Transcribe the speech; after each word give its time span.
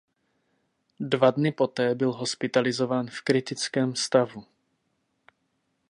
Dva 0.99 1.31
dny 1.31 1.51
poté 1.51 1.95
byl 1.95 2.11
hospitalizován 2.11 3.07
v 3.07 3.21
kritickém 3.21 3.95
stavu. 3.95 4.43